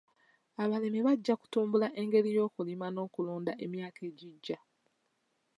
[0.63, 4.57] Abalimi bajja kutumbula engeri y'okulima n'okulunda mu myaka egijja.